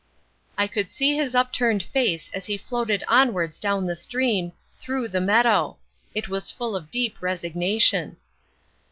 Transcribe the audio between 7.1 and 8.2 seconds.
resignation.